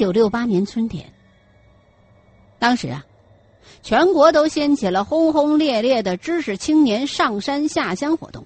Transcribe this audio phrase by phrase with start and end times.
[0.00, 1.12] 九六八年春天，
[2.58, 3.04] 当时啊，
[3.82, 8.42] 全国都掀起了轰轰烈烈的知识青年上山下乡活动。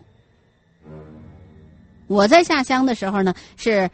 [2.09, 3.89] 我在下乡的时候呢，是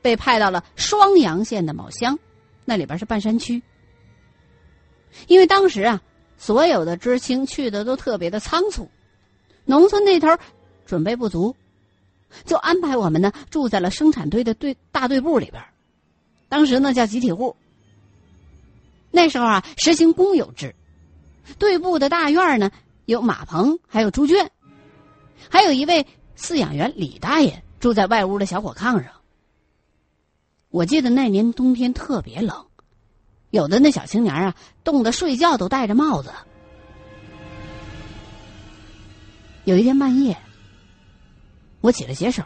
[0.00, 2.18] 被派到了双阳县的某乡，
[2.64, 3.62] 那里边是半山区。
[5.26, 6.00] 因为当时啊，
[6.38, 8.88] 所有的知青去的都特别的仓促，
[9.66, 10.26] 农村那头
[10.86, 11.54] 准备不足，
[12.46, 15.62] 就安排我们呢住在了生产队的队大队部里边。
[16.48, 17.56] 当时呢叫集体户。
[19.10, 20.74] 那时候啊，实行公有制，
[21.58, 22.70] 队部的大院呢
[23.06, 24.50] 有马棚，还有猪圈，
[25.50, 29.12] 还有一位饲养员李大爷住在外屋的小火炕上。
[30.70, 32.66] 我记得那年冬天特别冷，
[33.50, 36.30] 有的那小青年啊，冻得睡觉都戴着帽子。
[39.64, 40.36] 有一天半夜，
[41.80, 42.42] 我起来解手，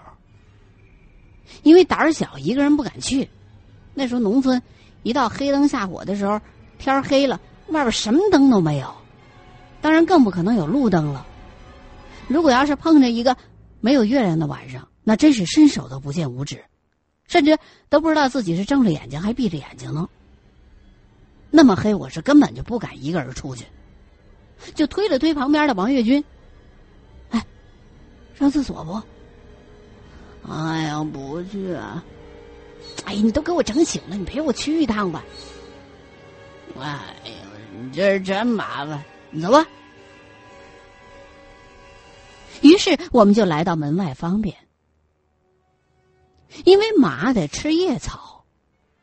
[1.65, 3.29] 因为胆儿小，一个人不敢去。
[3.95, 4.61] 那时候农村，
[5.03, 6.41] 一到黑灯瞎火的时候，
[6.79, 8.93] 天黑了，外边什么灯都没有，
[9.81, 11.27] 当然更不可能有路灯了。
[12.29, 13.37] 如果要是碰着一个
[13.81, 16.65] 没有月亮的晚上，那真是伸手都不见五指，
[17.27, 17.59] 甚至
[17.89, 20.09] 都不知道自己是睁着眼睛还闭着眼睛呢。
[21.51, 23.67] 那么黑，我是根本就不敢一个人出去，
[24.75, 26.25] 就推了推旁边的王月军，
[27.31, 27.45] 哎，
[28.35, 30.51] 上厕所不？
[30.51, 31.77] 哎呀，不去。
[33.05, 35.25] 哎，你都给我整醒了，你陪我去一趟吧。
[36.79, 37.33] 哎呦，
[37.83, 39.67] 你这是真麻烦，你走吧。
[42.63, 44.57] 于是我们就来到门外方便，
[46.65, 48.45] 因为马得吃夜草，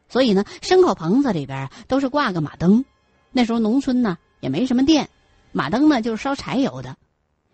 [0.08, 2.86] 所以呢，牲口棚子里边都是挂个马灯。
[3.32, 5.10] 那时候农村呢也没什么电，
[5.52, 6.98] 马灯呢就是烧柴油的，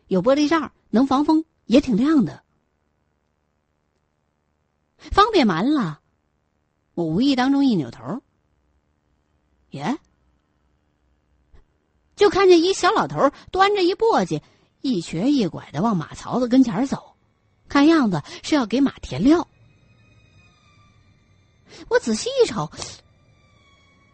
[0.07, 2.43] 有玻璃罩，能防风，也挺亮的。
[4.97, 5.99] 方便完了。
[6.95, 8.21] 我无意当中一扭头，
[9.71, 9.97] 耶，
[12.15, 14.41] 就看见一小老头端着一簸箕，
[14.79, 17.15] 一瘸一拐的往马槽子跟前走，
[17.67, 19.45] 看样子是要给马填料。
[21.89, 22.71] 我仔细一瞅，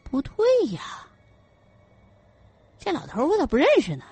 [0.10, 0.34] 不对
[0.72, 1.08] 呀，
[2.80, 4.04] 这老头我咋不认识呢？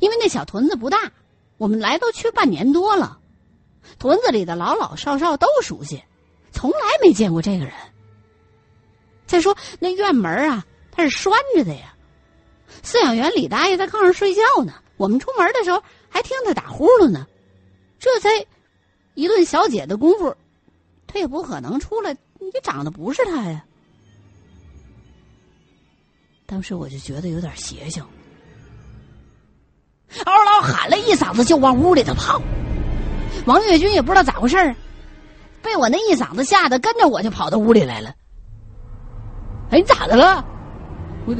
[0.00, 1.10] 因为那小屯子不大，
[1.56, 3.20] 我们来都去半年多了，
[3.98, 6.04] 屯子里的老老少少都熟悉。
[6.52, 7.72] 从来没见过这个人。
[9.26, 11.94] 再说那院门啊，它是拴着的呀。
[12.82, 17.26] 饲养员李大爷在炕上睡觉呢，我们出门的时候还听他打呼噜呢。
[17.98, 18.28] 这才
[19.14, 20.36] 一顿小解的功夫，
[21.06, 22.12] 他也不可能出来。
[22.38, 23.64] 你长得不是他呀。
[26.44, 28.04] 当时我就觉得有点邪性，
[30.24, 32.42] 嗷嗷喊了一嗓子就往屋里头跑。
[33.46, 34.74] 王月军也不知道咋回事儿。
[35.62, 38.14] 被我那一嗓子吓得，跟着我就跑到屋里来了。
[39.70, 40.44] 哎，你咋的了？
[41.24, 41.34] 我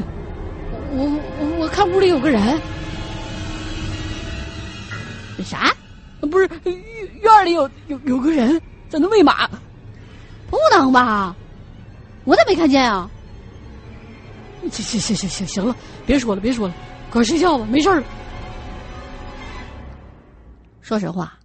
[0.91, 1.05] 我
[1.39, 2.59] 我我看屋里有个人。
[5.43, 5.73] 啥？
[6.31, 8.59] 不是院里有有有个人
[8.89, 9.47] 在那喂马？
[10.49, 11.35] 不能吧？
[12.23, 13.09] 我咋没看见啊？
[14.71, 16.73] 行行行行行行了，别说了别说了，
[17.11, 18.03] 快睡觉吧，没事了。
[20.81, 21.37] 说实话。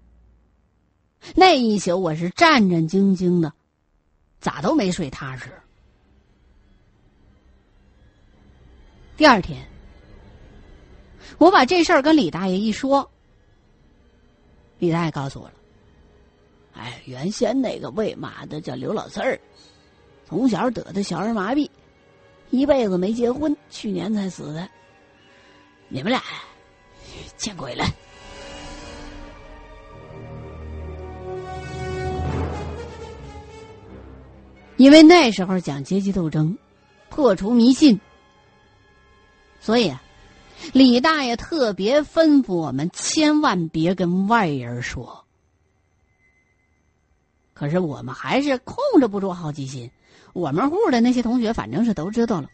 [1.34, 3.52] 那一宿我是战战兢兢的，
[4.40, 5.52] 咋都没睡踏实。
[9.16, 9.66] 第二天，
[11.38, 13.10] 我把这事儿跟李大爷一说，
[14.78, 15.54] 李大爷告诉我了
[16.74, 19.38] ：“哎，原先那个喂马的叫刘老四儿，
[20.24, 21.68] 从小得的小儿麻痹，
[22.50, 24.68] 一辈子没结婚，去年才死的。
[25.88, 26.22] 你们俩
[27.36, 27.84] 见鬼了！”
[34.78, 36.56] 因为那时候讲阶级斗争，
[37.10, 38.00] 破除迷信，
[39.60, 39.92] 所以
[40.72, 45.24] 李大爷特别吩咐我们千万别跟外人说。
[47.54, 49.90] 可是我们还是控制不住好奇心，
[50.32, 52.48] 我们户的那些同学反正是都知道了。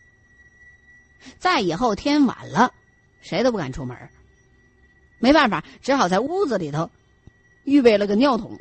[1.39, 2.73] 再以后天晚了，
[3.21, 3.95] 谁都不敢出门，
[5.19, 6.91] 没办法，只好在屋子里头
[7.65, 8.59] 预备了个尿桶。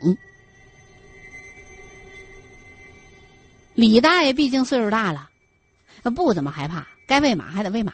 [3.75, 5.29] 李大爷毕竟岁数大了，
[6.15, 7.93] 不怎么害怕，该喂马还得喂马。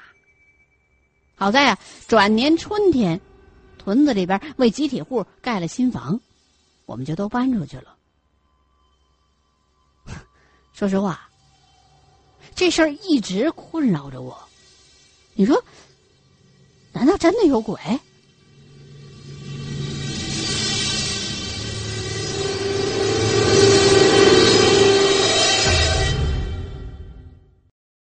[1.36, 3.22] 好在啊，转年春天，
[3.78, 6.20] 屯子里边为集体户盖了新房，
[6.86, 7.96] 我们就都搬出去了。
[10.74, 11.30] 说实话，
[12.56, 14.38] 这事儿一直困扰着我。
[15.34, 15.64] 你说，
[16.92, 17.80] 难道真的有鬼？